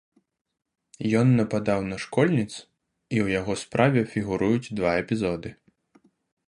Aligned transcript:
Ён 1.19 1.27
нападаў 1.39 1.79
на 1.91 1.97
школьніц 2.05 2.47
і 2.57 3.17
у 3.27 3.31
яго 3.39 3.53
справе 3.67 3.99
фігуруюць 4.17 4.73
два 4.83 4.91
эпізоды. 5.05 5.49